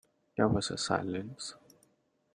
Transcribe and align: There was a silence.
There 0.35 0.47
was 0.47 0.71
a 0.71 0.79
silence. 0.79 1.53